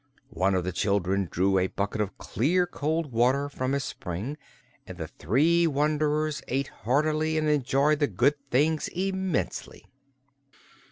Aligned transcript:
One 0.33 0.55
of 0.55 0.63
the 0.63 0.71
children 0.71 1.27
drew 1.29 1.59
a 1.59 1.67
bucket 1.67 2.01
of 2.01 2.17
clear, 2.17 2.65
cold 2.65 3.11
water 3.11 3.47
from 3.49 3.75
a 3.75 3.79
spring 3.79 4.35
and 4.87 4.97
the 4.97 5.05
three 5.07 5.67
wanderers 5.67 6.41
ate 6.47 6.69
heartily 6.69 7.37
and 7.37 7.47
enjoyed 7.47 7.99
the 7.99 8.07
good 8.07 8.33
things 8.49 8.87
immensely. 8.87 9.85